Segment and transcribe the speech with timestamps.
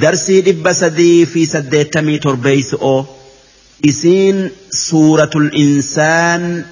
[0.00, 3.04] درسي دب سدي في سدي تمي تربيس أو
[3.88, 6.64] اسين سورة الانسان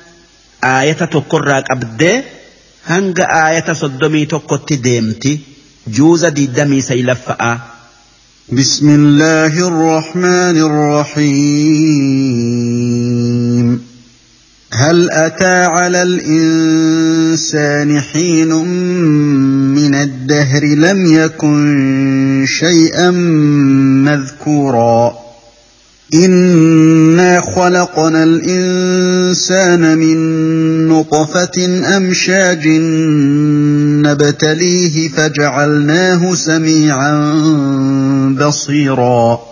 [0.65, 2.25] آية تقرق ابدا
[2.87, 5.39] هنگ آية صدمي تقوت ديمتي
[5.89, 7.59] جوزة دي دمي سيلفا
[8.53, 10.57] بسم الله الرحمن
[12.43, 13.62] الرحيم
[14.75, 18.53] هل أتى على الإنسان حين
[19.75, 23.11] من الدهر لم يكن شيئا
[24.05, 25.13] مذكورا؟
[26.15, 32.69] إنا خلقنا الإنسان من نطفة أمشاج
[34.07, 37.35] نبتليه فجعلناه سميعا
[38.41, 39.52] بصيرا.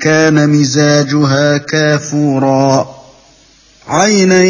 [0.00, 2.88] كان مزاجها كافورا.
[3.88, 4.42] عينا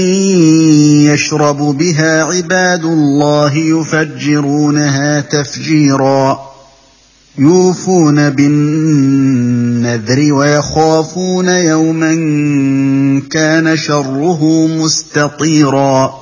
[1.12, 6.52] يشرب بها عباد الله يفجرونها تفجيرا.
[7.38, 12.12] يوفون بالنذر ويخافون يوما
[13.30, 16.21] كان شره مستطيرا.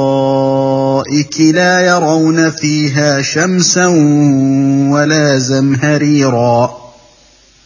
[1.11, 3.87] الارائك لا يرون فيها شمسا
[4.91, 6.71] ولا زمهريرا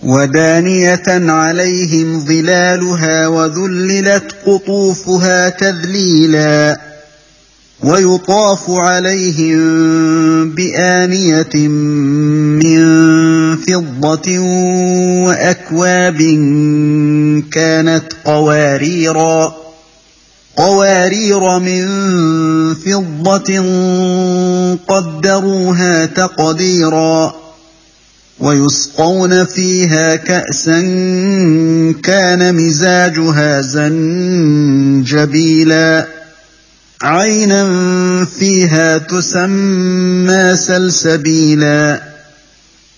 [0.04, 6.80] ودانية عليهم ظلالها وذللت قطوفها تذليلا
[7.84, 9.60] ويطاف عليهم
[10.50, 11.68] بآنية
[12.58, 12.82] من
[13.56, 14.40] فضة
[15.26, 16.18] وأكواب
[17.52, 19.65] كانت قواريرا
[20.56, 21.86] قوارير من
[22.76, 23.64] فضة
[24.88, 27.36] قدروها تقديرا
[28.40, 30.82] ويسقون فيها كأسا
[32.04, 33.62] كان مزاجها
[35.02, 36.08] زنجبيلا
[37.02, 37.66] عينا
[38.26, 42.15] فيها تسمى سلسبيلا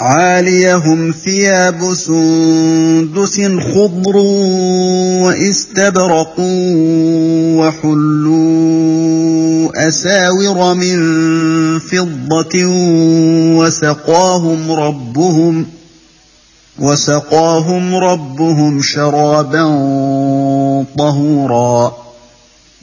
[0.00, 4.16] عاليهم ثياب سندس خضر
[5.22, 6.34] واستبرق
[7.58, 8.64] وحلوا
[9.88, 10.98] أساور من
[11.78, 12.66] فضة
[13.58, 15.66] وسقاهم ربهم
[16.78, 19.64] وسقاهم ربهم شرابا
[20.98, 22.03] طهورا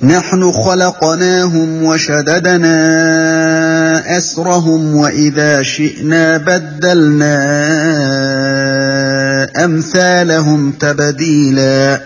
[0.00, 2.78] نحن خلقناهم وشددنا
[4.18, 7.34] أسرهم وإذا شئنا بدلنا
[9.64, 12.00] أمثالهم تبديلا.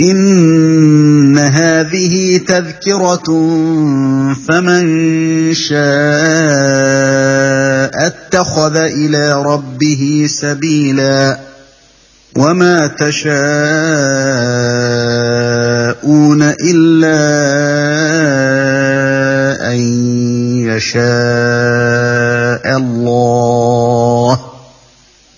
[0.00, 3.24] إن هذه تذكرة
[4.48, 4.84] فمن
[5.54, 5.78] شاء
[8.06, 11.47] اتخذ إلى ربه سبيلا.
[12.36, 13.32] وما تشاءون
[16.42, 17.18] إلا
[19.72, 19.78] أن
[20.68, 20.98] يشاء
[22.76, 24.40] الله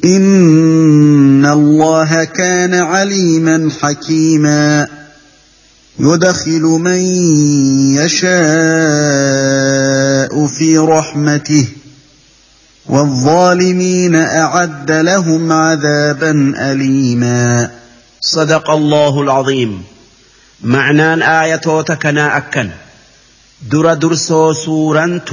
[0.04, 4.86] إن الله كان عليما حكيما
[6.00, 7.00] يدخل من
[8.00, 8.30] يشاء
[10.46, 11.68] في رحمته
[12.90, 17.70] والظالمين أعد لهم عذابا أليما.
[18.20, 19.82] صدق الله العظيم.
[20.62, 22.70] معنى آية تكنا أكن.
[23.70, 25.30] در درسو سورة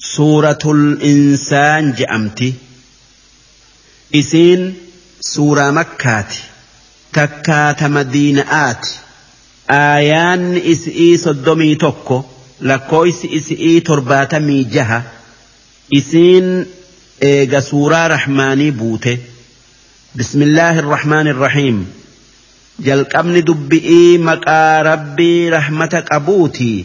[0.00, 2.54] سورة الإنسان جأمتي.
[4.14, 4.74] إسين
[5.20, 6.34] سورة مكات
[7.12, 8.76] تكات مدينة
[9.70, 12.22] آيان إسئي صدمي توكو.
[12.60, 15.02] لكويس إسئي ترباتمي جهة
[15.98, 16.48] isiin
[17.30, 19.12] eega suuraa rahmaanii buute
[20.18, 21.78] bismillaahi irrahmaani irrahiim
[22.88, 26.78] jalqabni dubbi'ii maqaa rabbii rahmata qabuutii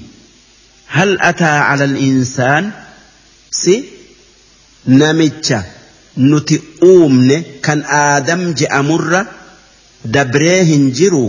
[0.95, 2.65] hal ataa cala insaan
[3.61, 3.75] si
[5.01, 5.59] namicha
[6.29, 6.55] nuti
[6.91, 9.21] uumne kan aadam je'amurra
[10.17, 11.23] dabree hin jiru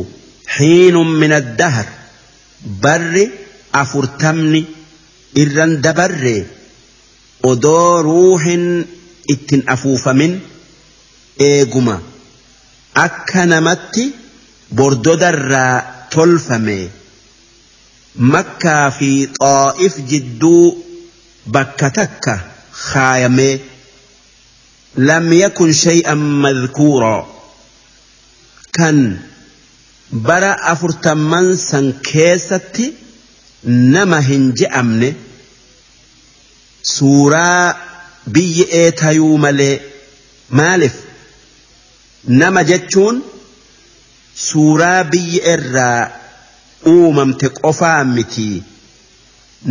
[0.57, 1.87] xiinun min addahar
[2.83, 3.25] barri
[3.83, 4.61] afurtamni
[5.43, 6.41] irran dabarree
[7.43, 8.65] odoo ruuhin
[9.35, 10.41] ittin afuufamin
[11.49, 12.01] eeguma
[12.95, 14.05] akka namatti
[14.75, 15.75] bordodarraa
[16.15, 16.79] tolfame
[18.35, 20.65] makkaa fi xaa'if jidduu
[21.57, 22.35] bakka takka
[22.91, 23.55] kaayamee
[25.09, 27.23] lam yakun shay'an madhkuuraa
[28.79, 28.99] kan
[30.29, 32.87] bara afurtamman san keessatti
[33.95, 35.09] nama hin je'amne
[36.95, 37.75] suuraa
[38.35, 39.75] biyyee tayuu malee
[40.59, 40.95] maaliif?
[42.41, 43.17] Nama jechuun
[44.49, 46.11] suuraa biyya irraa
[46.93, 48.49] uumamte qofaa miti.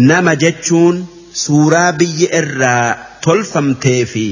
[0.09, 0.97] Nama jechuun
[1.43, 2.87] suuraa biyya irraa
[3.25, 4.25] tolfamtee fi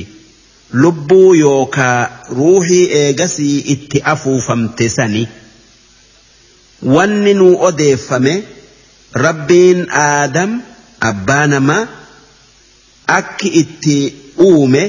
[0.84, 2.00] lubbuu yookaa
[2.38, 5.24] ruuhii eegasii itti afuufamte sani.
[6.96, 8.34] Wanni nuu odeeffame
[9.26, 10.62] rabbiin aadam
[11.10, 11.84] abbaa namaa
[13.08, 13.96] akki itti
[14.48, 14.84] uume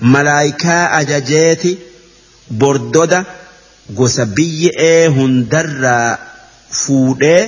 [0.00, 1.78] malaayikaa ajajeeti
[2.60, 3.24] bordoda
[3.98, 6.18] gosa biyyee hundarraa
[6.82, 7.42] fuudhee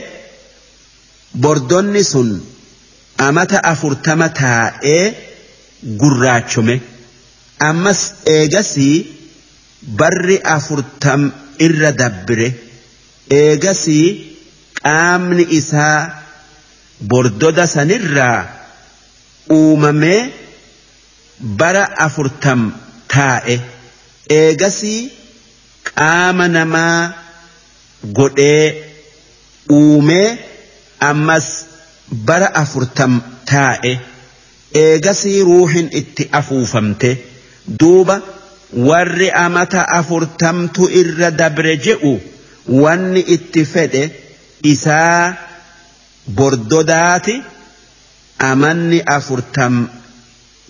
[1.47, 2.31] bordonni sun
[3.29, 5.05] amata afurtama taa'ee
[6.01, 6.77] gurraachome
[7.71, 8.01] ammas
[8.37, 8.97] eegasii
[10.01, 11.33] barri afurtam
[11.67, 12.49] irra dabbire.
[13.41, 14.07] Eegasii
[14.83, 15.99] qaamni isaa
[17.11, 18.39] bordoda sanirraa
[19.51, 20.33] uumamee
[21.41, 22.73] bara afurtam
[23.15, 23.57] taa'e.
[24.39, 25.01] Eegasii
[25.91, 27.13] qaama namaa
[28.19, 28.67] godhee
[29.79, 30.29] uumee
[31.11, 31.47] ammas
[32.27, 33.21] bara afurtam
[33.53, 33.93] taa'e.
[34.85, 37.11] Eegasii ruuhin itti afuufamte.
[37.81, 38.21] Duuba
[38.89, 42.13] warri amata afurtamtu irra dabre je'u
[42.83, 44.03] wanni itti fedhe
[44.73, 45.35] isaa
[46.37, 47.35] bordodaati
[48.39, 49.89] amanni afurtam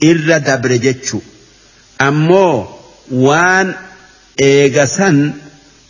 [0.00, 1.22] irra dabre jechu.
[1.98, 2.66] Ammoo
[3.10, 3.74] waan
[4.38, 5.18] eegasan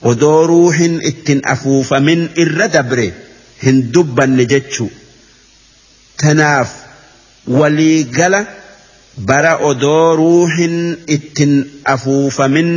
[0.03, 3.07] odoo ruuhin ittin afuufamin irra dabre
[3.63, 4.91] hin dubbanne jechu.
[6.17, 6.71] Tanaaf
[7.49, 8.41] waliigala
[9.29, 10.77] bara odoo ruuhin
[11.17, 11.53] ittin
[11.85, 12.71] afuufamin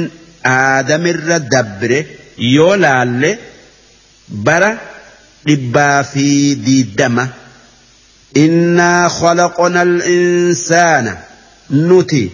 [0.44, 2.00] aadamirra dabre
[2.38, 3.32] yoo laalle
[4.30, 4.72] bara
[5.46, 7.28] dhibbaa fi diiddama
[8.34, 11.14] innaa khalaqna al-insaana
[11.70, 12.32] nuti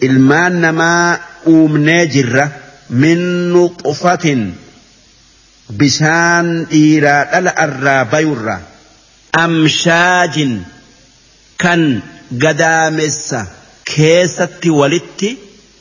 [0.00, 2.48] ilmaan namaa uumnee jirra
[2.90, 3.20] min
[3.52, 4.42] nuxfatin
[5.78, 8.56] bishaan dhiiraa dhala irraa bayurra
[9.44, 10.54] amshaajin
[11.62, 12.02] kan
[12.44, 13.46] gadaamessa
[13.94, 15.28] keessatti walitti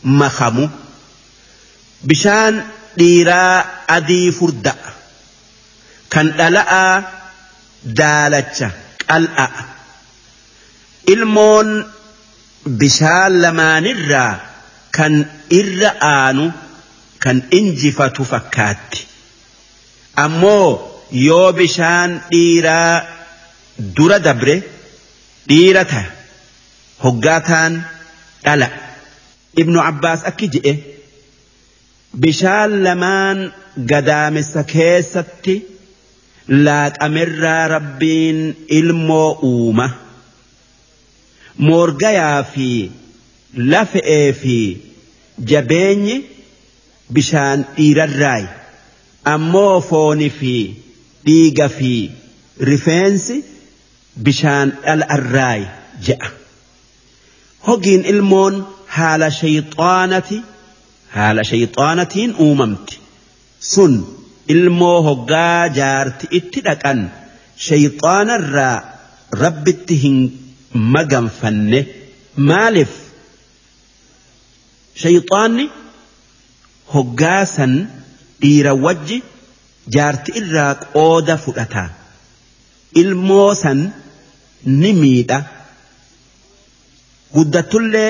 [0.04, 0.70] makamu
[2.08, 2.64] bishaan
[3.00, 3.56] dhiiraa
[3.98, 4.92] adii furda'a
[6.14, 7.19] kan dhala'aa
[8.00, 8.70] daalacha
[9.10, 9.64] qal'a'a
[11.14, 11.70] ilmoon
[12.80, 14.34] bishaan lamaanirraa
[14.98, 15.14] kan
[15.60, 16.46] irra aanu
[17.24, 19.00] kan injifatu fakkaatti.
[20.26, 20.68] Ammoo
[21.28, 22.96] yoo bishaan dhiiraa
[23.96, 24.56] dura dabre
[25.50, 26.06] dhiira ta'a
[27.04, 27.74] hoggaataan
[28.46, 28.68] dhala.
[29.62, 30.74] Ibnu abbaas akki je'e
[32.24, 33.40] bishaan lamaan
[33.92, 35.56] gadaamessa keessatti
[36.50, 38.40] laaqamirraa rabbiin
[38.80, 39.88] ilmoo uuma
[41.68, 42.70] moorgayaa fi
[43.74, 44.58] lafe'ee fi
[45.52, 46.16] jabeenyi
[47.14, 48.48] bishaan dhiirarraayi
[49.34, 50.54] ammoo fooni fi
[51.26, 51.94] dhiiga fi
[52.72, 53.36] rifeensi
[54.28, 55.66] bishaan dhal'arraayi
[56.08, 56.30] je'a.
[57.68, 58.56] Hogiin ilmoon
[58.98, 60.38] haala shayxaanati
[61.18, 62.96] haala shayxaanatiin uumamti
[63.74, 63.94] sun
[64.56, 67.00] ilmoo hoggaa jaarti itti dhaqan
[67.68, 68.76] shayxaanarraa
[69.44, 70.18] rabbitti hin
[70.96, 71.80] maganfanne
[72.50, 72.94] maaliif
[75.04, 75.66] shayxaanni
[76.96, 77.74] hoggaa san
[78.42, 79.18] dhiira wajji
[79.96, 81.84] jaarti irraa qooda fudhata
[83.04, 83.80] ilmoo san
[84.82, 85.40] ni miidha
[87.36, 88.10] guddatullee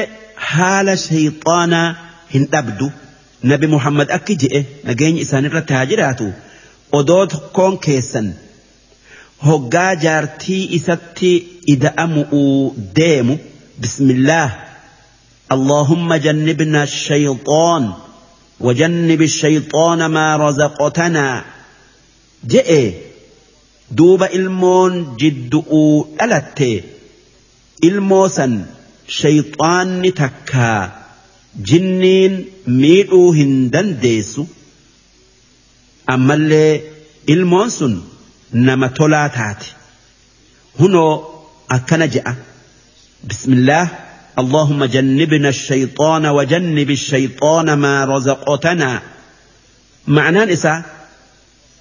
[0.51, 1.87] haala shayxaanaa
[2.33, 2.87] hin dhabdu
[3.43, 6.27] nabi muhammad akki je'e nageenyi isaanirratti haa jiraatu
[6.99, 8.33] odoo tokkoon keessan
[9.49, 11.31] hoggaa jaartii isatti
[11.75, 13.37] ida'amu'uu deemu
[13.81, 14.49] bismillaah
[15.51, 17.93] اللهم جنبنا الشيطان
[18.59, 21.43] وجنب الشيطان ما رزقتنا
[22.47, 22.91] جئ
[23.91, 25.71] دوب المون جدؤ
[26.21, 26.83] ألت
[27.83, 28.65] الموسا
[29.07, 30.98] شيطان تكا
[31.55, 34.45] جنين ميدو هندن ديسو
[36.09, 36.81] أما اللي
[37.29, 38.01] المونسن
[38.53, 39.63] نما تولاتات
[40.79, 41.23] هنو
[41.71, 42.35] أكنجأ
[43.29, 43.87] بسم الله
[44.39, 49.01] اللهم جنبنا الشيطان وجنب الشيطان ما رزقتنا
[50.07, 50.83] معنى نساء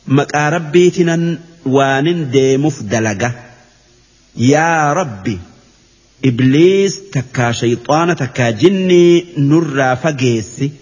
[0.07, 3.33] مكا ربيتنا وان ديمف دلقة
[4.37, 5.39] يا ربي
[6.23, 10.73] ibliis takkaa shayxaana takkaa jinnii nurraa fageessi.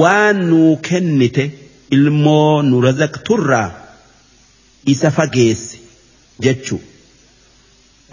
[0.00, 1.44] Waan nuu kennite
[1.90, 3.70] ilmoo nu razaqturraa
[4.92, 5.78] isa fageessi
[6.46, 6.80] jechu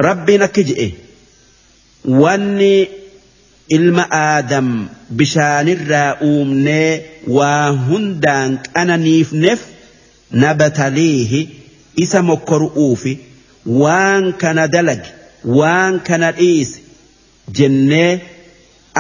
[0.07, 0.87] rabbiin akki je'e.
[2.21, 2.87] Wanni
[3.77, 4.67] ilma aadam
[5.17, 6.89] bishaanirraa uumnee
[7.37, 9.61] waa hundaan qananiifneef
[10.31, 11.41] nabataliihi
[12.03, 13.13] isa mokkoru uufi
[13.81, 15.09] waan kana dalagi
[15.59, 16.79] waan kana dhiise
[17.57, 18.21] jennee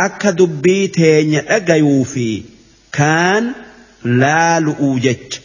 [0.05, 2.29] akka dubbii teenya dhagayuufi
[2.97, 3.53] kaan
[4.21, 5.39] laalu'uu jecha.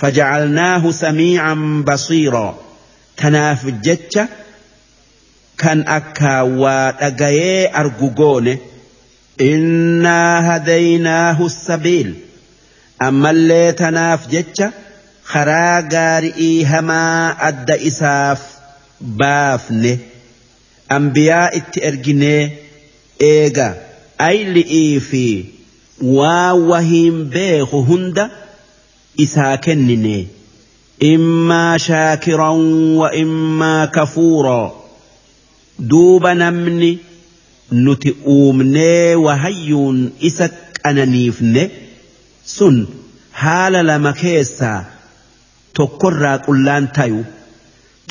[0.00, 2.54] Fajacalnaahu samiican basiiraa
[3.20, 4.24] tanaaf jecha
[5.62, 8.54] kan akka waa dhagayee argu goone
[9.50, 12.10] innaa hadaynaahu sabiil.
[13.08, 14.72] Ammallee tanaaf jecha
[15.32, 18.40] karaa gaari'ii hamaa adda isaaf
[19.22, 19.92] baafne
[20.96, 22.42] ambiyaa itti erginee
[23.30, 23.68] eega
[24.28, 25.24] ayli'ii fi
[26.18, 28.24] waa wahiin beeku hunda
[29.24, 30.16] isaa kennine
[31.12, 32.62] immaa shaakiran
[33.00, 34.70] wa immaa kafuuraa
[35.90, 36.90] duuba namni
[37.86, 39.98] nuti uumnee wahayyuun
[40.30, 40.48] isa
[40.82, 41.64] qananiifne
[42.56, 42.76] sun
[43.42, 44.78] haala lama keessaa
[45.80, 47.20] tokkorraa qullaan tayu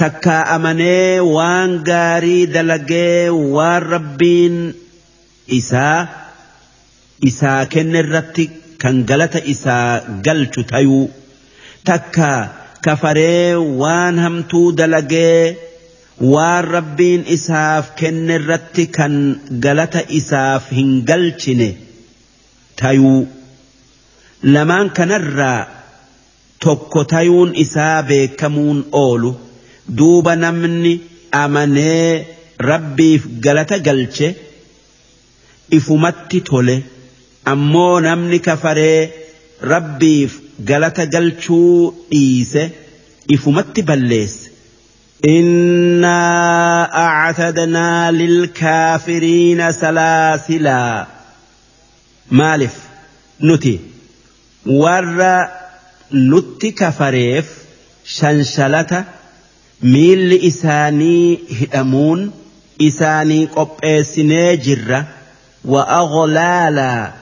[0.02, 4.58] takkaa amanee waan gaarii dalagee waan rabbiin
[5.60, 6.00] isaa
[7.30, 8.46] isaa kenne irratti
[8.82, 9.90] kan galata isaa
[10.26, 11.06] galchu tayuu
[11.90, 12.30] takka
[12.88, 15.40] kafaree waan hamtuu dalagee
[16.34, 19.16] waan rabbiin isaaf kenne irratti kan
[19.66, 21.70] galata isaaf hin galchine
[22.84, 23.20] tayuu
[24.54, 25.60] lamaan kanarraa
[26.66, 29.32] tokko tayuun isaa beekamuun oolu
[29.99, 30.93] duuba namni
[31.43, 32.27] amanee
[32.71, 34.29] rabbiif galata galche
[35.79, 36.77] ifumatti tole
[37.53, 39.01] ammoo namni kafaree
[39.73, 40.33] rabbiif
[40.71, 42.63] galata galchuu dhiise
[43.37, 44.53] ifumatti balleesse.
[45.25, 46.19] إنا
[46.95, 51.07] أعتدنا للكافرين سلاسلا
[52.31, 52.75] مالف
[53.41, 53.81] نتي
[54.67, 55.47] ور
[56.15, 57.47] نتي كفريف
[58.05, 59.05] شنشلة
[59.84, 62.32] إساني هدمون
[62.82, 65.08] إساني قبئسني جرة
[65.66, 67.14] وأغلالا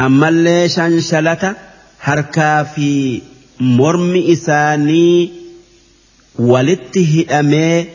[0.00, 1.56] أما اللي شنشلة
[2.00, 3.22] هركا في
[3.60, 5.30] مرم إساني
[6.38, 7.86] walitti hidhamee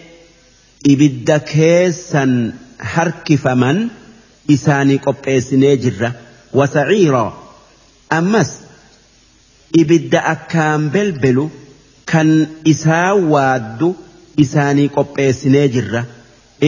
[0.92, 2.54] ibidda keessan
[2.94, 3.90] harkifaman
[4.56, 6.12] isaanii qopheessinee jirra
[6.60, 7.32] wasaciiroo
[8.20, 8.52] ammas
[9.82, 11.46] ibidda akkaan belbelu
[12.12, 12.30] kan
[12.74, 13.90] isaa waaddu
[14.44, 16.04] isaanii qopheessinee jirra.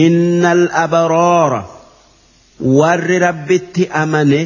[0.04, 1.62] Innal abaroora
[2.78, 4.40] warri rabbitti amane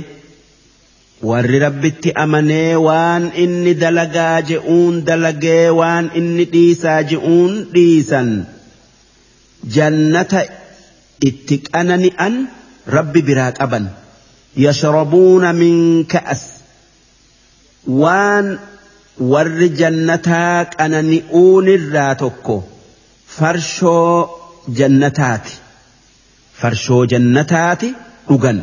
[1.30, 8.30] warri rabbitti amanee waan inni dalagaa je'uun dalagee waan inni dhiisaa je'uun dhiisan.
[9.76, 10.40] Jannata
[11.28, 12.34] itti qanani'an
[12.96, 13.86] rabbi biraa qaban.
[14.64, 15.76] Yashrabuuna min
[16.12, 16.42] ka'as.
[18.02, 18.46] Waan
[19.32, 22.56] warri jannataa qanani'uun irraa tokko
[23.36, 24.16] farshoo
[24.78, 25.54] jannataati.
[26.60, 27.88] Farshoo jannataati
[28.28, 28.58] dhugan.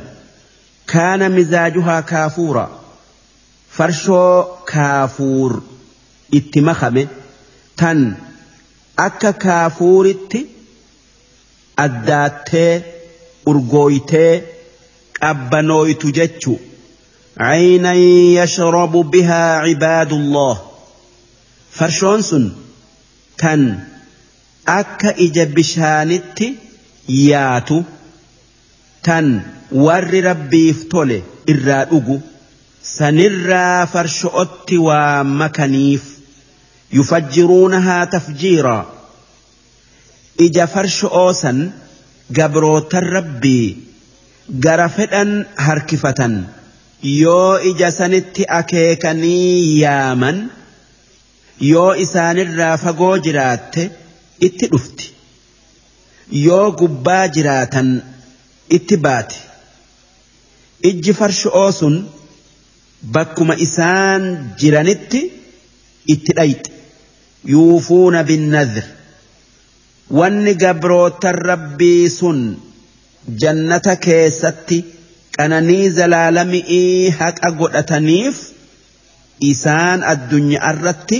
[0.94, 2.66] Kaana mizaajuhaa kaafuura.
[3.78, 5.62] Farshoo kaafuur
[6.40, 7.08] itti makame.
[7.80, 8.00] Tan
[9.08, 10.42] akka kaafuuritti
[11.86, 12.74] addaattee
[13.52, 14.34] urgooytee
[15.20, 16.54] qabbanooytu jechu
[17.38, 20.62] عينا يشرب بها عباد الله.
[21.72, 22.56] فرشونسون
[23.38, 23.84] كان
[24.68, 26.40] أكا إجا بشانت
[27.10, 27.84] ياتو.
[29.04, 32.20] كان ور ربي فتولي إرى أجو
[32.84, 34.28] سنرى فرش
[34.74, 36.04] ومكنيف
[36.94, 38.94] يفجرونها تفجيرا.
[40.40, 41.72] إجا فرش أوسا
[42.40, 43.78] قبروت الربي
[44.66, 46.44] غرفتا هركفة
[47.04, 50.38] yoo ija sanitti akeekanii yaaman
[51.72, 53.84] yoo isaanirraa fagoo jiraatte
[54.48, 55.06] itti dhufti.
[56.46, 57.90] Yoo gubbaa jiraatan
[58.78, 59.40] itti baati
[60.90, 61.96] ijji farsho'oo sun
[63.18, 64.24] bakkuma isaan
[64.62, 65.22] jiranitti
[66.16, 66.72] itti dhayxe
[67.54, 68.84] yuufuuna binnadr
[70.20, 72.40] wanni gabrootan rabbii sun
[73.44, 74.78] jannata keessatti
[75.38, 78.38] qananii zalaalami'ii haqa godhataniif
[79.52, 81.20] isaan addunyaa irratti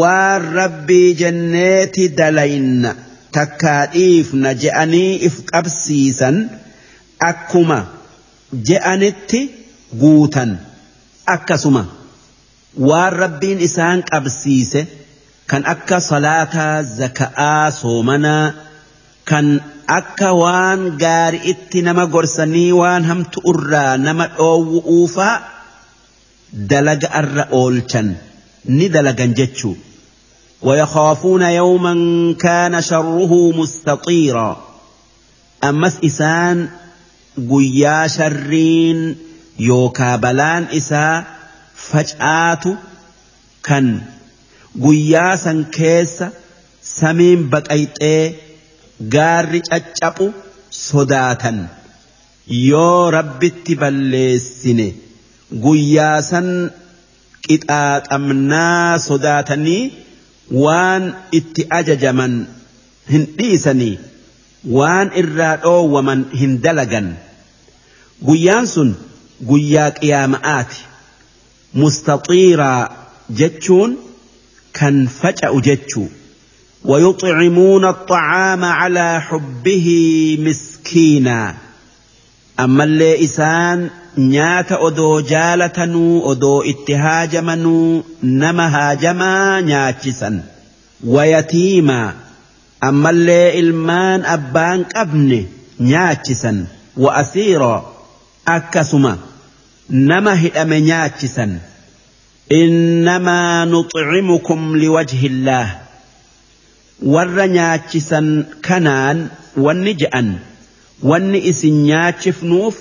[0.00, 2.90] waan rabbii jenneeti dalayna
[3.36, 6.36] takkaa dhiifna je'anii if qabsiisan
[7.30, 7.78] akkuma
[8.68, 9.40] je'anitti
[10.02, 10.50] guutan
[11.34, 11.82] akkasuma
[12.90, 14.82] waan rabbiin isaan qabsiise
[15.50, 18.44] kan akka salaataa zaka'aa soomanaa
[19.30, 19.46] kan
[19.98, 25.34] akka waan gaari'itti nama gorsanii waan hamtu irraa nama dhoowwu'uufaa
[26.70, 28.08] dalaga irra oolchan
[28.78, 29.76] ni dalagan jechuu
[30.62, 31.94] ويخافون يوما
[32.40, 34.50] كان شره مستطيرا
[35.64, 36.68] أمس إسان
[37.50, 38.98] guyyaa sharriin
[39.68, 41.24] yookaa balaan isaa
[41.90, 42.72] facaatu
[43.68, 43.86] kan
[44.84, 46.26] guyyaa san keessa
[46.96, 48.24] samiin baqayxee
[49.14, 50.26] gaarri caccaphu
[50.70, 51.58] sodaatan.
[52.70, 54.86] Yoo rabbitti balleessine
[55.64, 56.48] guyyaa san
[57.46, 59.82] qixaaxamnaa sodaatanii
[60.64, 61.04] waan
[61.38, 62.34] itti ajajaman
[63.12, 63.94] hin dhiisanii
[64.78, 67.08] waan irraa dhoowwaman hin dalagan.
[68.28, 68.88] guyyaan sun
[69.48, 70.78] guyyaa qiyaama'aati.
[71.80, 72.80] Mustaxiiraa
[73.40, 73.90] jechuun
[74.78, 76.06] kan faca'u jechuu
[76.88, 79.88] ويطعمون الطعام على حبه
[80.40, 81.54] مسكينا.
[82.60, 90.42] أما اللي إسان نيات أدو جالتنو أدو اتهاجمنو نما هاجما نياتشسا
[91.04, 92.14] ويتيما.
[92.84, 95.46] أما اللي إلمان أبان أبن
[95.80, 97.98] نياتشسا وأسيرا.
[98.48, 99.18] akkasuma
[99.88, 101.60] nama hidhame nyaachisan
[102.48, 105.87] innamaa nuxcimukum liwajhi illaah
[107.02, 108.28] warra nyaachisan
[108.66, 110.28] kanaan wanni je'an
[111.10, 112.76] wanni isin nyaachifnuuf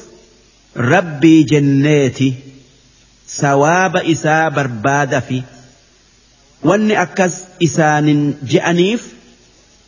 [0.76, 2.30] rabbii jenneeti.
[3.28, 5.44] Sawaaba isaa barbaadafi
[6.64, 7.34] wanni akkas
[7.68, 9.02] isaanin je'aniif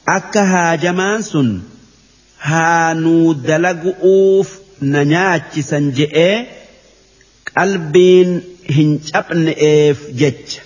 [0.06, 1.50] akka haajamaan sun
[2.50, 4.50] haa nuu dalagu'uuf
[4.82, 6.36] na nyaachisan je'ee
[7.54, 8.32] qalbiin
[8.76, 10.62] hin cabne'eef jecha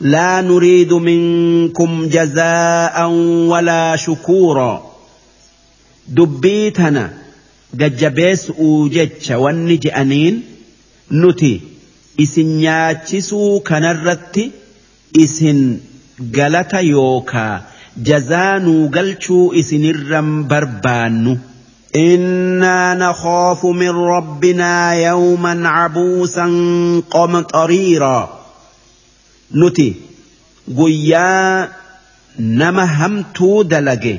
[0.00, 4.80] minkum jazaa'an walaa shukuuraa
[6.16, 7.10] dubbii tana
[7.76, 10.42] gajjabeessu'uu jecha wanni je'aniin
[11.10, 11.62] nuti
[12.18, 14.52] isin nyaachisuu kanarratti
[15.24, 15.80] isin
[16.38, 17.62] galata yookaa
[18.02, 21.38] jazaa nuu galchuu isinirran barbaannu.
[21.96, 26.44] إنا نخاف من ربنا يوما عبوسا
[27.10, 28.33] قمطريرا
[29.50, 29.88] nuti
[30.78, 31.68] guyyaa
[32.38, 34.14] nama hamtuu dalage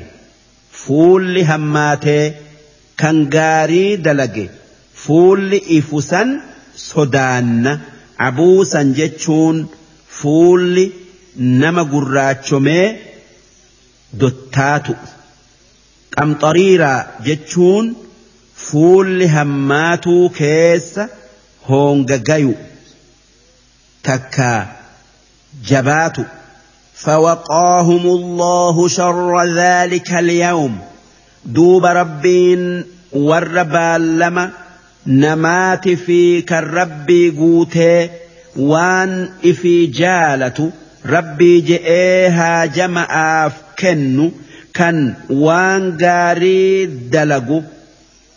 [0.82, 2.24] fuulli hammaatee
[3.02, 4.44] kan gaarii dalage
[5.04, 6.30] fuulli ifusan
[6.84, 7.72] sodaanna
[8.28, 9.58] abuusan jechuun
[10.20, 10.86] fuulli
[11.62, 12.86] nama gurraachomee
[14.20, 14.94] dottaatu
[16.16, 17.92] qamxariiraa jechuun
[18.68, 21.08] fuulli hammaatuu keessa
[21.68, 22.54] hoonga gayu
[24.02, 24.75] takkaa.
[25.68, 26.24] Jabaatu
[26.96, 30.78] فوقاهم الله شر ذلك اليوم.
[31.44, 34.50] دوب ربين والربالما
[35.06, 38.10] نمات في كالربي قوتي
[38.56, 40.70] وان إفي جالة
[41.06, 44.30] ربي جئيها جمعاف كنو
[44.74, 47.62] كان وان قاري دلقو.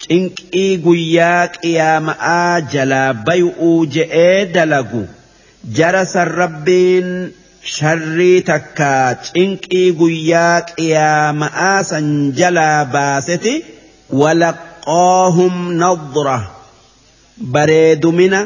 [0.10, 5.02] cinqii guyyaa qiyaama'aa jalaa bay'uu je'ee dalagu
[5.67, 7.10] jara san rabbiin
[7.74, 8.91] sharrii takka
[9.26, 12.08] cinqii guyyaa qiyaama'aa san
[12.39, 13.54] jalaa baaseti
[14.22, 16.38] walaqaahum nadra.
[17.54, 18.39] Bareedumina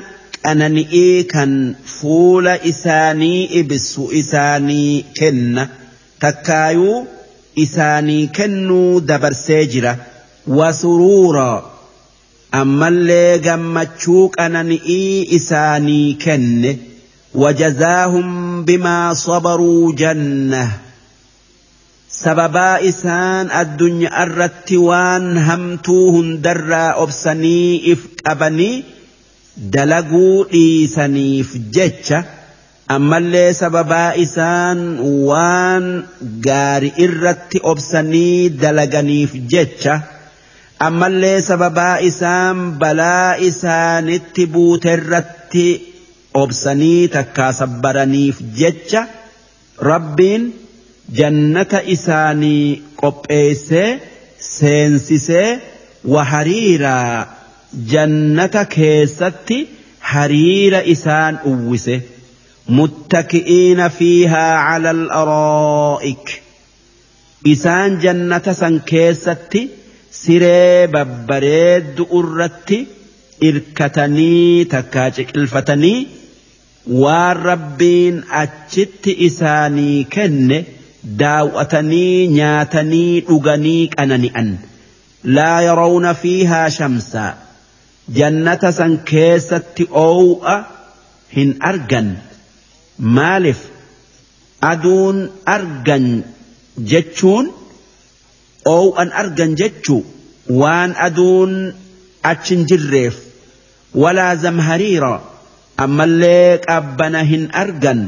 [0.46, 1.52] qanani'ii kan
[1.98, 5.68] fuula isaanii ibsu isaanii kenna.
[6.20, 7.08] Takkaayuu
[7.66, 9.94] isaanii kennuu dabarsee jira.
[10.48, 11.48] Wasuruura
[12.62, 16.72] ammallee gammachuu qanani'ii isaanii kenne
[17.35, 18.29] وجزاهم
[18.65, 20.69] بما صبروا جنة
[22.19, 28.85] sababaa isaan addunyaa irratti waan hamtuu hundarraa obsanii if qabanii
[29.75, 32.19] dalaguu dhiisaniif jecha
[32.97, 34.81] ammallee sababaa isaan
[35.31, 35.87] waan
[36.47, 39.95] gaari irratti obsanii dalaganiif jecha
[40.89, 45.67] ammallee sababaa isaan balaa isaanitti buuterratti
[46.42, 49.02] obsanii takkaa sabbaraniif jecha
[49.90, 50.44] rabbiin
[51.20, 53.90] jannata isaanii qopheessee
[54.48, 55.50] seensisee
[56.16, 57.28] wahariiraa
[57.94, 59.58] jannata keessatti
[60.14, 61.96] hariira isaan uwwise
[62.80, 66.26] muttaki'iina fiihaa cala al-araa'ik
[67.54, 69.62] isaan jannata san keessatti
[70.22, 72.80] siree babbareeddu irratti
[73.50, 75.10] irkatanii takkaa
[76.88, 80.66] waan rabbiin achitti isaanii kenne
[81.20, 84.58] daawwatanii nyaatanii dhuganii qanani'an.
[85.24, 87.32] Laa yarawna fiihaa shamsaa
[88.20, 90.56] jannata san keessatti oow'a
[91.36, 92.18] hin argan.
[92.98, 93.62] Maaliif?
[94.62, 96.24] Aduun argan
[96.92, 97.54] jechuun?
[98.66, 100.04] Oow'an argan jechuu?
[100.50, 101.54] Waan aduun
[102.24, 103.16] achin jirreef.
[103.96, 105.14] Walaa zamhariira
[105.86, 108.02] ammallee qabbana hin argan.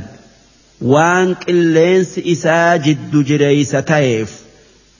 [0.93, 4.31] Waan qilleensi isaa jiddu jireeysa ta'eef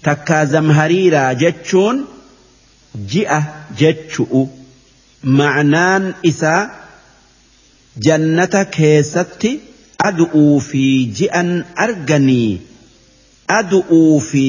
[0.07, 1.97] takkaa zamhariiraa jechuun
[3.13, 3.39] ji'a
[3.81, 4.41] jechu'u.
[5.39, 6.61] Ma'naan isaa
[8.07, 9.51] jannata keessatti
[10.07, 10.83] adu'uu fi
[11.19, 11.51] ji'an
[11.85, 12.61] arganii
[13.59, 14.45] adu'uu fi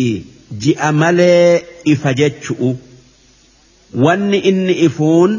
[0.67, 2.71] ji'a malee ifa jechu'u.
[4.05, 5.33] Wanni inni ifuun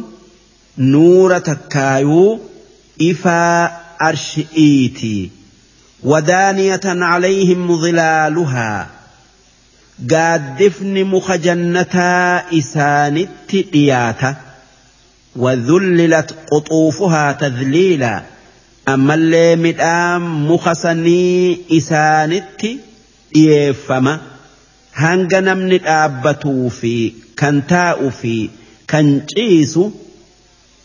[0.92, 2.30] nuura takkaayuu
[3.00, 5.30] ifaa arshi'iiti
[6.04, 8.88] ودانية عليهم ظلالها
[10.12, 14.36] قادفن مخ جنتا إسانت إياتا
[15.36, 18.22] وذللت قطوفها تذليلا
[18.88, 22.62] أما اللي مدام مخسني إسانت
[23.36, 24.22] إيفما
[24.94, 28.50] هنغ نمن أبتو في كنتاء في
[28.90, 29.80] كنجيس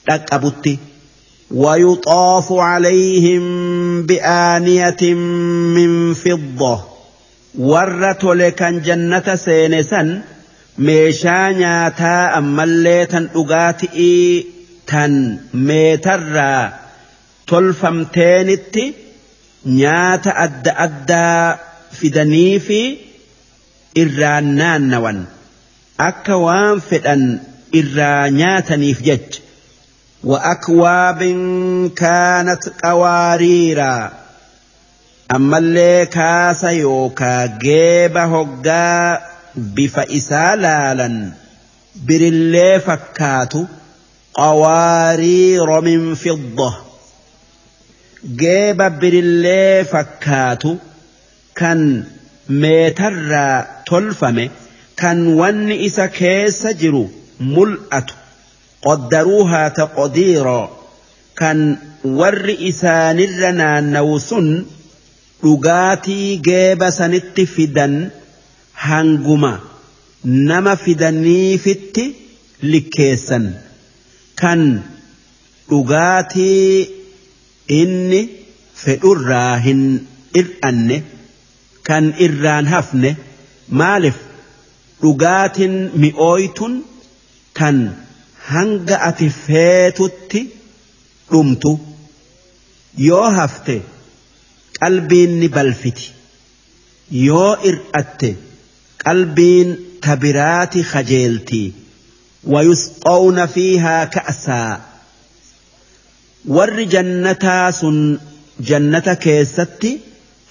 [0.08, 0.34] لك
[1.52, 3.42] ويطاف عليهم
[4.02, 5.14] بآنية
[5.74, 6.84] من فضة
[7.58, 10.22] ورت لك جنة سينسا
[12.38, 14.46] ammallee tan dhugaatii
[14.90, 15.12] tan
[15.68, 16.72] meetarraa
[17.50, 18.84] tolfamteenitti
[19.80, 21.58] nyaata adda addaa
[21.98, 22.80] fidanii fi
[24.02, 25.20] irraan naannawan
[26.08, 27.22] akka waan fedhan
[27.80, 29.41] irraa nyaataniif jecha
[30.23, 31.19] وأكواب
[31.95, 34.11] كانت قواريرا
[35.31, 39.21] أما اللي كاس يوكا جيب هقا
[39.55, 41.31] بفإسالالا
[41.95, 43.53] برلي فكات
[44.33, 46.77] قوارير من فضة
[48.25, 50.63] جيب برلي فكات
[51.55, 52.03] كان
[52.49, 54.49] ميتر تلفم
[54.97, 57.09] كان ون إسا كيس جرو
[57.39, 58.05] ملأة
[58.82, 60.70] قدروها تقديرا
[61.36, 64.64] كان ور إسان لنا نوسن
[65.42, 67.94] dhugaatii geeba sanitti fidan
[68.86, 69.52] hanguma
[70.50, 72.04] nama fidaniifitti
[72.72, 73.46] likkeessan
[74.40, 74.60] kan
[75.70, 76.88] dhugaatii
[77.80, 78.20] inni
[78.84, 79.82] fedhurraa hin
[80.40, 80.98] ir'anne
[81.88, 83.10] kan irraan hafne
[83.80, 84.18] maaliif
[85.02, 86.72] dhugaatin mi'ooytun
[87.58, 87.76] tan
[88.54, 90.40] hanga ati feetutti
[91.30, 91.72] dhumtu
[93.08, 93.76] yoo hafte
[94.80, 96.06] qalbiin ni balfiti
[97.26, 98.30] yoo ir'atte
[99.04, 99.68] qalbiin
[100.08, 101.68] tabiraati kajeeltii
[102.46, 104.80] ويسقون فيها كأسا
[106.56, 107.98] warri jannataa sun
[108.68, 109.90] jannata keessatti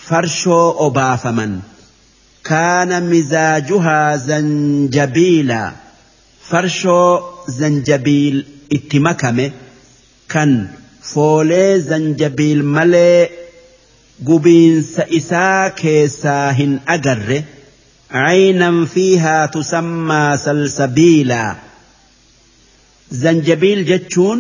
[0.08, 1.54] farshoo obaafaman
[2.50, 5.60] kaana mizaajuhaa zanjabiila
[6.50, 7.10] farshoo
[7.60, 8.38] zanjabiil
[8.78, 9.46] itti makame
[10.34, 10.52] kan
[11.12, 13.20] foolee zanjabiil malee
[14.28, 16.48] gubiinsa isaa keessaa
[18.14, 21.52] caynan fiihaa tusammaa salsabiilaa
[23.24, 24.40] zanjabiil jechuun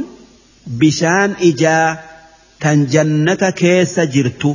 [0.81, 1.87] bishaan ijaa
[2.65, 4.51] tan jannata keessa jirtu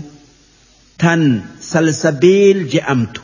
[1.03, 1.23] tan
[1.71, 3.21] salsabiil je'amtu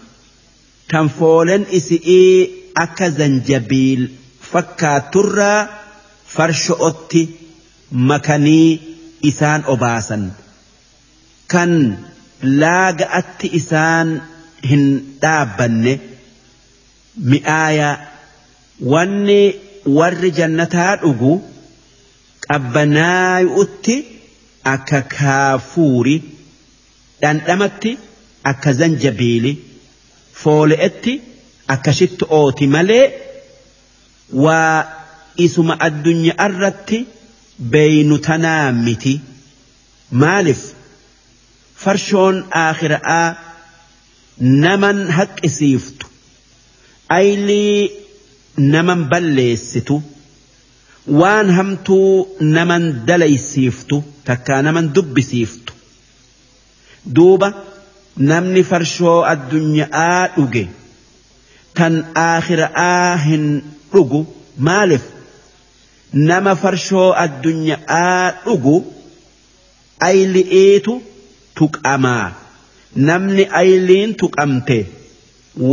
[0.93, 2.33] tan foolen isi'ii
[2.85, 4.03] akka zanjabiil
[4.53, 5.61] fakkaaturraa
[6.35, 7.23] farsho'otti
[8.11, 8.71] makanii
[9.31, 10.25] isaan obaasan.
[11.53, 11.73] Kan
[12.61, 14.09] laaga'atti isaan
[14.71, 14.85] hin
[15.23, 15.95] dhaabbanne
[17.33, 17.91] mi'aaya
[18.93, 19.41] wanni
[19.99, 21.33] warri jannataa dhugu
[22.47, 23.97] qabbanaayu'utti
[24.75, 26.17] akka kaafuuri
[27.23, 27.91] dhandhamatti
[28.51, 29.53] akka zanjabiili
[30.43, 31.13] foole'etti
[31.75, 33.05] akka shitto'ooti malee
[34.33, 34.85] waa
[35.37, 36.99] isuma addunyaa irratti
[37.73, 39.15] beeynu tanaa miti.
[40.23, 40.63] Maaliif?
[41.83, 43.29] Farshoon aakhira'aa
[44.65, 46.07] naman haqqisiiftu.
[47.09, 47.91] Aylii
[48.75, 50.03] naman balleessitu.
[51.21, 55.73] Waan hamtuu naman dalaysiiftu takkaa naman dubbisiiftu.
[57.15, 57.49] Duuba
[58.17, 60.65] namni farshoo addunyaa dhuge
[61.75, 61.95] tan
[62.27, 63.45] aakhira'aa hin
[63.93, 64.21] dhugu
[64.69, 65.05] maaliif
[66.31, 68.75] nama farshoo addunyaa dhugu
[70.11, 70.95] ayli'iitu
[71.61, 72.27] tuqamaa
[73.09, 74.79] namni ayliin tuqamte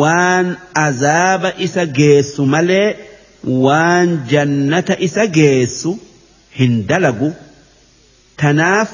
[0.02, 0.48] waan
[0.86, 2.88] azaaba isa geessu malee
[3.66, 5.92] waan jannata isa geessu
[6.60, 7.30] hin dalagu.
[8.42, 8.90] Tanaaf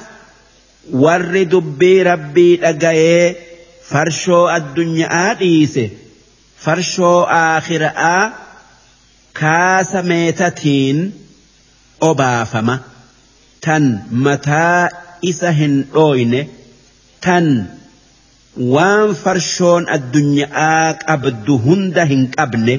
[1.04, 3.26] warri dubbii rabbii dhagayee
[3.92, 5.86] farshoo addunyaa dhiise
[6.66, 8.22] farshoo aakhira'aa
[9.40, 11.00] kaasa meetatiin
[12.10, 12.76] obaafama
[13.66, 13.86] tan
[14.28, 14.82] mataa
[15.32, 16.42] isa hin dhooyne
[17.28, 17.48] tan
[18.76, 22.76] waan farshoon addunyaa qabdu hunda hin qabne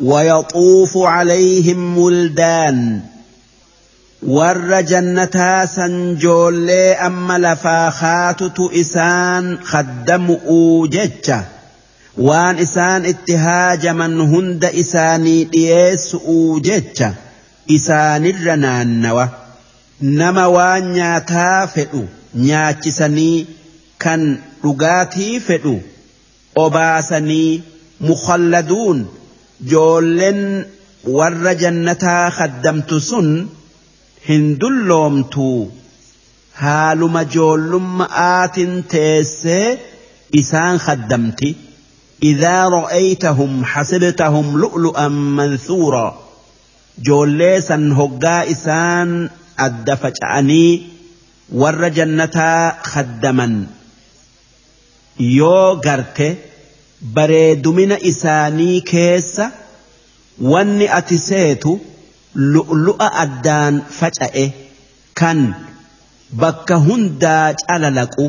[0.00, 2.78] ويطوف عليهم ولدان
[4.36, 11.38] warra jannataa san joollee amma lafaa haatutu isaan khaddamu'uu jecha
[12.16, 17.08] waan isaan itti haajaman hunda isaanii dhiyeessu'uu jecha
[17.76, 19.26] isaanirra naannawa.
[20.20, 22.02] Nama waan nyaataa fedhu
[22.46, 23.46] nyaachisanii
[24.04, 24.22] kan
[24.62, 25.74] dhugaatii fedhu
[26.64, 27.62] obaasanii
[28.08, 29.00] mukhalladuun
[29.72, 30.42] joolleen
[31.18, 33.28] warra jannataa khaddamtu sun
[34.28, 35.72] hin dulloomtuu.
[36.62, 39.68] Haaluma joollummaa'aatin teessee
[40.40, 41.48] isaan khaddamti
[42.22, 46.24] إذا رأيتهم حسبتهم لؤلؤا منثورا.
[46.98, 50.82] جولي سن هقا إسان الدفجأني
[51.52, 53.66] ور جنتا خدما
[55.20, 56.36] يو غرت
[57.02, 59.42] بريد من إساني كيس
[60.40, 61.78] واني أتسيتو
[62.34, 64.46] lu'lu'a addaan faca'e
[65.14, 65.54] kan
[66.34, 68.26] bakka hundaa calalaqu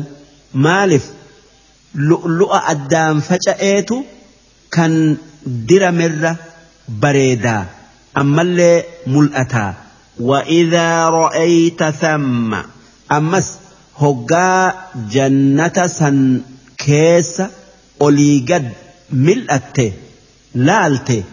[0.54, 1.10] maaliif
[2.08, 3.96] lu'lu'a addaan faca'eetu
[4.76, 4.92] kan
[5.68, 6.32] diramerra
[7.02, 7.64] bareedaa
[8.22, 8.84] ammallee
[9.16, 9.72] mul'ataa
[10.20, 12.54] وإذا رأيت ثم
[13.12, 13.48] أمس
[14.00, 14.74] هقا
[15.12, 16.40] جنة سن
[16.78, 17.42] كيس
[18.02, 18.68] أوليقد
[19.12, 19.76] ملأت
[20.54, 21.24] لالت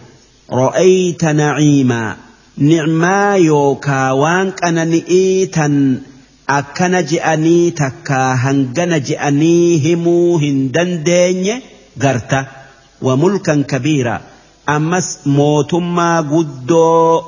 [0.52, 2.16] رأيت نعيما
[2.58, 5.72] nicmaa yookaa waan qanani'ii tan
[6.46, 11.62] akkana je'anii takkaa hangana je'anii himuu hin dandeenye
[11.98, 12.44] garta.
[13.02, 14.20] Wa mulkan kabiira.
[14.66, 17.24] Ammas mootummaa guddoo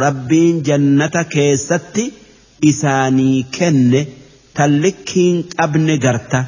[0.00, 2.04] rabbiin jannata keessatti
[2.70, 4.06] isaanii kenne
[4.54, 6.44] tallikkiin qabne garta.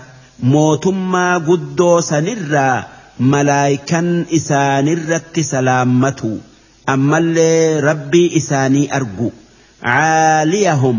[0.53, 2.85] Mootummaa guddoo sanirraa
[3.19, 6.33] malaayikan isaanirratti salaammatu.
[6.95, 9.33] Ammallee rabbii isaanii argu.
[9.83, 10.99] Caaliyahum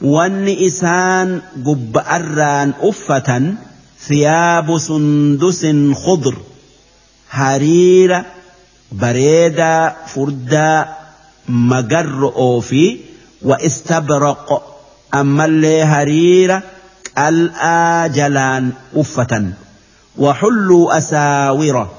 [0.00, 1.28] wanni isaan
[1.66, 3.44] gubba'arraan uffatan
[4.06, 6.34] thiyaabu sundusin khudr
[7.38, 8.20] hariira
[9.02, 10.78] bareedaa furdaa
[11.70, 12.82] magarro'oo fi
[13.48, 14.48] wa istabraq
[15.20, 16.58] ammallee hariira
[17.14, 18.64] qal'aa jalaan
[19.02, 19.46] uffatan
[20.18, 21.90] وحلوا أساورة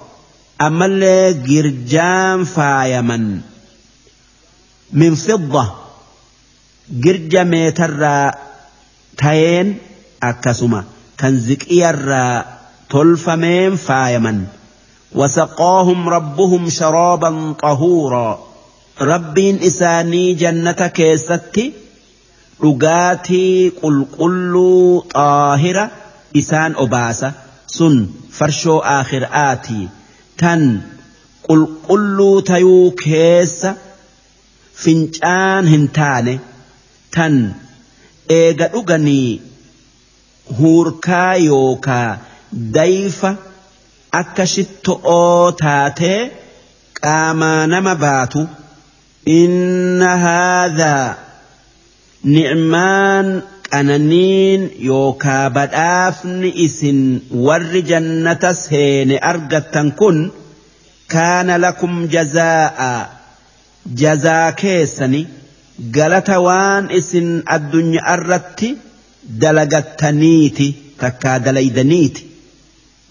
[0.62, 3.42] أما اللي جرجان فايمن
[4.94, 5.66] من فضة
[6.92, 8.32] جرجا ميتر
[9.18, 9.78] تين
[10.24, 10.84] أكسما
[11.18, 11.96] كان زكير
[12.90, 14.44] تلفمين فايمن
[15.16, 18.40] وسقاهم ربهم شرابا طهورا
[19.02, 21.74] ربين إساني جنة كيستي
[22.62, 25.86] dhugaatii qulqulluu xaahira
[26.42, 27.30] isaan obaasa
[27.76, 27.96] sun
[28.38, 29.86] farshoo aakhiraatii
[30.42, 30.62] tan
[31.48, 33.72] qulqulluu tayuu keessa
[34.84, 36.34] fincaan hin taane
[37.16, 37.36] tan
[38.40, 39.42] eega dhuganii
[40.60, 42.10] huurkaa yookaa
[42.78, 43.32] dayfa
[44.22, 46.20] akka shitto'oo taatee
[47.02, 48.42] qaamaa nama baatu
[49.40, 51.08] inna haadhaa
[52.36, 53.28] ni'maan
[53.70, 57.00] qananiin yookaa badhaafni isin
[57.48, 60.18] warri jannata seene argattan kun
[61.14, 62.92] kaana lakum jazaa'a
[64.02, 65.22] jazaa keessani
[65.98, 68.70] galata waan isin addunyaa irratti
[69.44, 70.68] dalagattaniiti
[71.02, 72.24] takkaa dalaydaniiti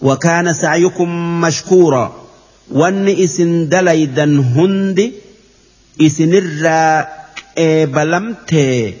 [0.01, 2.15] وكان سعيكم مشكورا
[2.71, 4.23] وان اسن دليدا
[4.55, 5.11] هند
[6.01, 7.07] اسن الرا
[7.55, 8.93] eebalamtee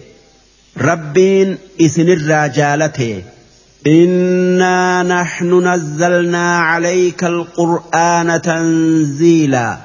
[0.87, 3.23] rabbiin isinirraa jaalate
[3.87, 9.77] إنا نحن نزلنا عليك القرآن تنزيلا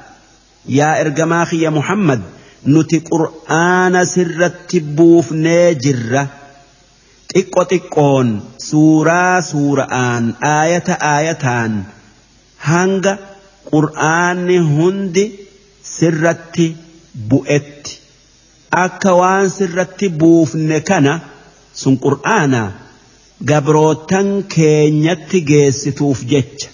[0.69, 2.21] يا إرجماخي يا محمد
[2.65, 6.23] nuti qur'aana sirratti buufnee jirra
[7.33, 8.29] xiqqo xiqqoon
[8.69, 11.73] suuraa suura'aan aayata aayataan
[12.69, 13.13] hanga
[13.71, 15.25] qur'aanni hundi
[15.97, 16.65] sirratti
[17.29, 17.93] bu'etti
[18.85, 21.13] akka waan sirratti buufne kana
[21.81, 22.61] sun qur'aana
[23.49, 26.69] gabrootan keenyatti geessituuf jecha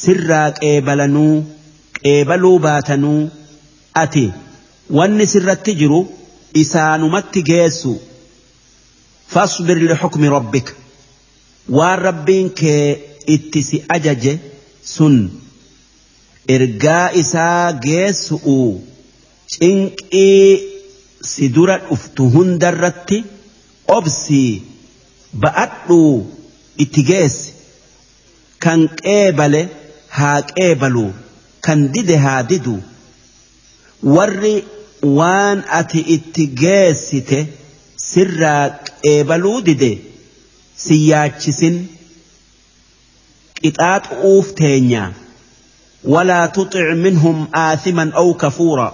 [0.00, 1.34] sirraa qeebalanuu
[2.02, 3.22] qeebaluu baatanuu.
[3.94, 4.24] Ati
[4.90, 6.00] wanni sirratti jiru
[6.62, 7.92] isaanumatti geessu.
[9.32, 10.72] Fasbir lixukmi rabbika
[11.76, 12.84] waan rabbiin kee
[13.34, 14.32] itti si ajaje
[14.94, 15.16] sun
[16.54, 18.56] ergaa isaa geessu'u
[19.52, 20.60] cinqii
[21.30, 23.18] si dura dhuftu hundarratti
[23.96, 24.62] obsii
[25.42, 26.14] ba'adhuu
[26.84, 27.52] itti geessi.
[28.64, 29.62] Kan qeebale
[30.16, 31.06] haa qeebalu
[31.66, 32.76] kan dide haa didu
[34.02, 34.56] warri
[35.18, 37.38] waan ati itti geessite
[38.08, 38.64] sirraa
[39.02, 39.90] qeebaluu dide
[40.84, 41.76] si yaachisin
[43.60, 45.10] qixaaxu'uuf teenyaa.
[46.12, 48.88] Walaa tuxic minhum aathiman aw kafuura.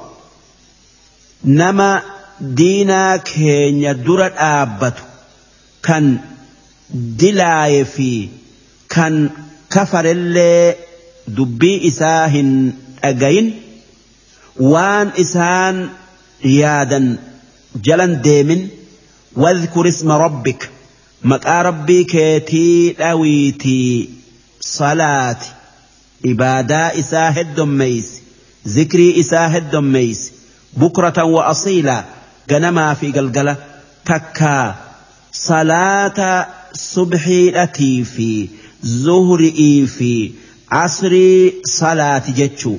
[1.59, 1.89] Nama
[2.59, 5.03] diinaa keenya dura dhaabbatu
[5.87, 6.05] kan
[7.21, 8.11] dilaaye fi
[8.95, 9.15] kan
[9.75, 10.77] kafarellee
[11.37, 12.51] dubbii isaa hin
[13.03, 13.49] dhagayin.
[14.59, 15.91] Waan isaan
[16.43, 17.19] yaadan
[17.83, 18.71] jalan deemin
[19.37, 20.71] واذكر اسم ربك
[21.25, 24.09] مقا ربي كيتي دويتي
[24.61, 25.37] صلاة
[26.27, 28.21] إبادة إساهد دميس
[28.69, 30.33] ذكري إساهد دميس
[30.77, 32.05] بكرة وأصيلا
[32.51, 33.57] جنما في قلقلة
[34.05, 34.75] تكا
[35.33, 38.49] صلاة صبحي أتي في
[38.83, 40.33] زهري في
[40.71, 42.77] عصري صلاة جتشو.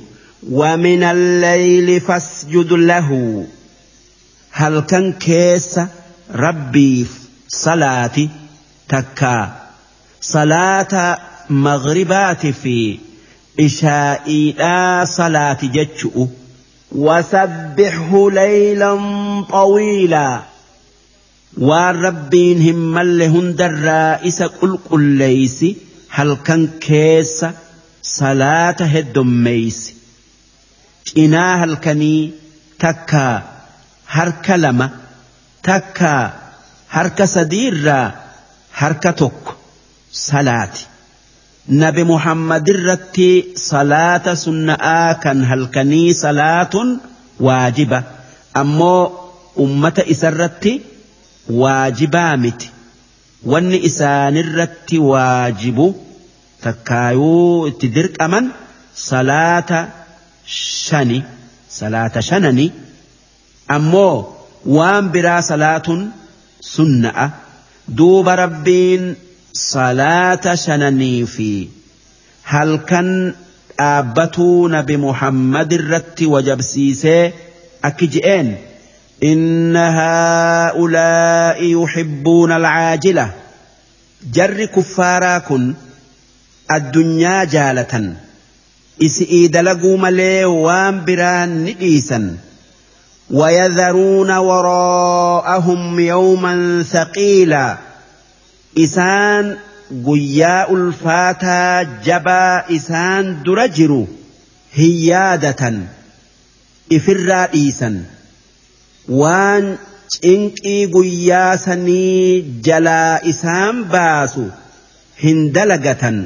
[0.52, 3.46] ومن الليل فاسجد له.
[4.52, 5.80] هل كان كيس
[6.34, 7.06] ربي
[7.48, 8.30] صلاتي
[8.90, 9.56] تكا؟
[10.22, 11.18] صلاة
[11.50, 13.00] مغربات في
[13.60, 16.28] إشائي لا صلاة جتشو
[16.92, 18.96] وسبحه ليلا
[19.52, 20.42] طويلا.
[21.58, 25.66] والربين هم لهن الرائس قل قل ليس
[26.10, 27.46] هل كان كيس
[28.04, 29.94] صلاة هدميس
[31.10, 32.34] cinaa halkanii
[32.84, 33.36] takkaa
[34.16, 34.88] harka lama
[35.70, 36.24] takkaa
[36.96, 38.08] harka sadii irraa
[38.82, 39.54] harka tokko
[40.26, 40.84] salaati.
[41.82, 43.28] nabi muhammad irratti
[43.70, 46.90] salaata sunna'aa kan halkanii salaatun
[47.48, 48.00] waajiba
[48.62, 49.02] ammoo
[49.64, 50.74] ummata isarratti
[51.62, 52.70] waajibaa miti
[53.54, 55.88] wanni isaanirratti waajibu
[56.66, 58.46] takkaayuu itti dirqaman
[59.10, 59.80] salaata
[60.46, 61.24] shani
[61.80, 62.66] salaata shanani
[63.78, 64.16] ammoo
[64.78, 66.02] waan biraa salaatun
[66.76, 67.26] sunna'a
[68.02, 69.04] duuba rabbiin
[69.64, 71.50] salaata shananii fi
[72.54, 73.10] halkan
[73.80, 77.24] dhaabbatuu nabi muhammad irratti wajabsiisee
[77.92, 78.50] akki je'een
[79.24, 83.32] إن هؤلاء يحبون العاجلة
[84.34, 85.74] جر كفارا كن
[86.72, 88.14] الدنيا جالة
[89.02, 92.38] إسئي دلقوا ملي وان بران نديسا
[93.30, 97.78] ويذرون وراءهم يوما ثقيلا
[98.80, 99.58] إسان
[102.76, 104.00] isaan dura jiru
[104.78, 105.76] hiyyaadatan
[106.98, 107.96] ifirraa dhiisan
[109.22, 109.66] waan
[110.16, 114.46] cinqii guyyaa sanii jalaa isaan baasu
[115.24, 116.18] hin dalagatan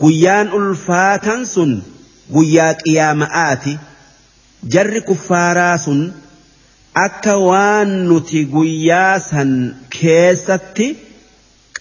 [0.00, 1.72] guyyaan ulfaatan sun
[2.34, 3.74] guyyaa qiyaama'aati.
[4.72, 6.00] Jarri kuffaaraa sun
[7.06, 9.50] akka waan nuti guyyaa san
[10.00, 10.86] keessatti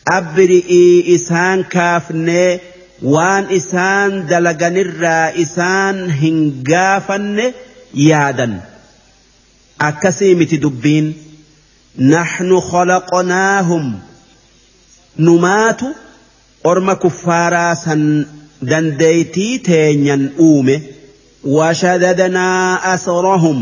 [0.09, 2.51] qabri'ii isaan kaafnee
[3.13, 6.37] waan isaan dalaganirraa isaan hin
[6.71, 7.45] gaafanne
[8.09, 8.53] yaadan.
[9.89, 11.07] Akkasii miti dubbiin
[12.13, 13.85] naxnu khalaqnaahum.
[15.25, 15.87] Numaatu
[16.71, 18.03] orma kuffaaraa san
[18.71, 20.75] dandeeytii teenyan uume
[21.57, 23.59] washadadnaa asrahum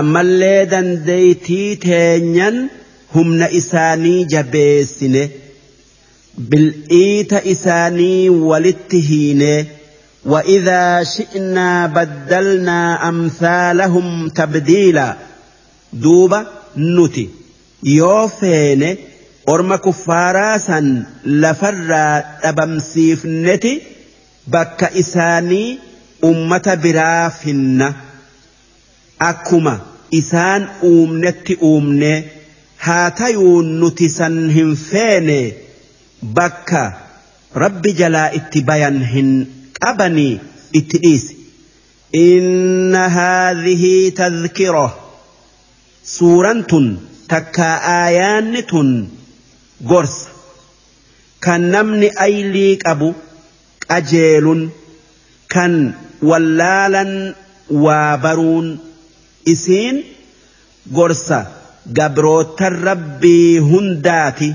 [0.00, 2.60] ammallee dandeeytii teenyan
[3.14, 5.24] humna isaanii jabeessine
[6.38, 9.66] بالإيت إساني ولتهين
[10.26, 15.16] وإذا شئنا بدلنا أمثالهم تبديلا
[15.92, 16.46] دوبا
[16.76, 17.28] نتي
[17.84, 18.96] يوفين
[19.48, 21.90] أرم كفاراسا لفر
[22.44, 23.82] أبمسيف نتي
[24.46, 25.78] بك إساني
[26.24, 27.92] أمة برافن
[29.22, 29.80] أكما
[30.14, 32.24] إسان أومنت أومني
[32.80, 35.52] هاتيون نتسن هم فيني
[36.24, 36.82] bakka
[37.52, 39.30] rabbi jalaa itti bayan hin
[39.76, 40.40] qabanii
[40.78, 41.34] itti dhiisi.
[43.16, 44.86] Haadhihii tadhkiro
[46.14, 46.86] suuraan tun
[47.28, 47.66] takka
[47.96, 48.88] aayaanni tun
[49.80, 50.28] gorsa
[51.40, 53.14] kan namni aylii qabu
[53.88, 54.70] qajeelun
[55.54, 55.72] kan
[56.22, 57.34] wallaalan
[57.84, 58.68] waa baruun
[59.52, 59.96] isiin
[60.96, 61.46] gorsa
[61.96, 64.54] gabrootan rabbii hundaati.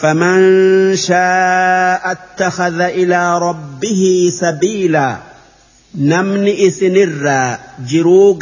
[0.00, 5.18] فمن شاء اتخذ إلى ربه سبيلا
[5.94, 8.38] نمني إسنرا جرو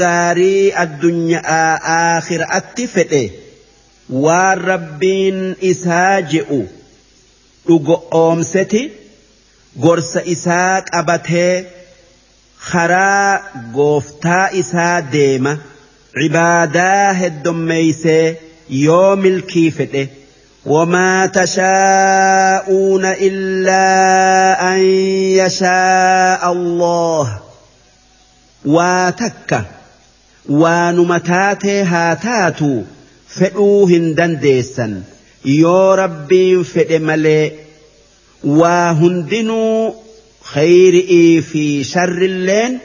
[4.13, 6.63] غاري الدنيا آخر أتفته والربين إساجئ
[8.15, 8.91] أمستي
[9.83, 11.65] قرص إساك أبته
[12.59, 13.41] خرا
[13.75, 15.59] قوفتا إسا ديمة
[16.17, 18.35] عباداه الدميسي
[18.71, 20.07] يوم الكيفته
[20.67, 24.81] وما تشاءون إلا أن
[25.39, 27.41] يشاء الله
[28.65, 29.63] واتك
[30.49, 32.83] ونمتاته هاتاتو
[33.29, 35.03] فئوهن دنديسا
[35.45, 37.51] يو ربي فئ ملئ
[38.45, 39.93] وهندنوا
[40.43, 40.95] خير
[41.43, 42.79] في شر اللين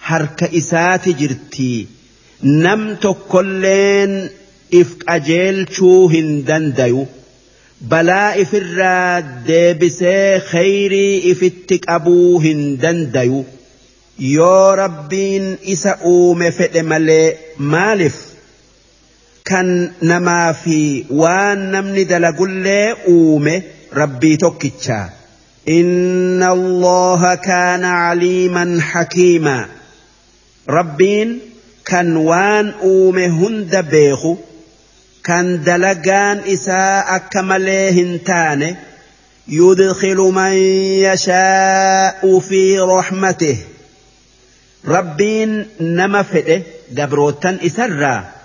[0.00, 1.86] حرك إسات جرتي
[2.42, 4.28] نم تكلين
[4.80, 7.02] if qajeelchuu hin dandayu
[7.90, 13.38] balaa ifirraa deebisee khayrii ifitti qabuu hin dandayu
[14.36, 17.26] yoo rabbiin isa uume fedhe malee
[17.74, 18.16] maalif
[19.46, 23.62] كان نما في وان نمني namni لي uume
[23.94, 25.16] ربي tokkicha.
[25.68, 29.68] إن الله كان عليما حكيما
[30.68, 31.38] ربين
[31.86, 34.36] كان وان أومه هند بيخو
[35.24, 38.76] كان دلقان إساء كمليهن تان
[39.48, 40.52] يدخل من
[41.02, 43.58] يشاء في رحمته
[44.88, 48.35] ربين نمفئه دبروتا إسرّا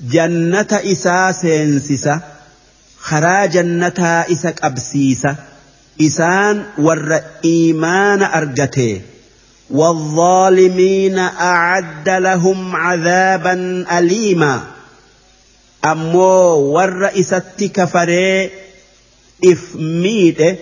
[0.00, 2.20] جنة isaa seensisa
[2.98, 5.36] خرا جنة isa qabsiisa.
[6.00, 9.12] Isaan ور إيمان argate
[9.70, 14.60] والظالمين أعد لهم عذابا أليما
[15.84, 17.42] أمو ور والرئيسة
[17.74, 18.10] كفر
[19.44, 20.56] إفميد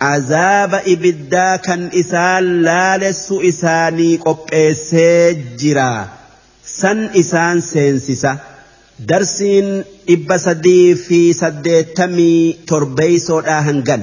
[0.00, 4.74] عذاب إبدا كان إسان لا لس إساني قب
[6.64, 8.38] سن إسان سينسسا
[9.06, 9.68] darsiin
[10.06, 14.02] dhibba sadii fi saddeettamii torbeeysoodhaa hangan.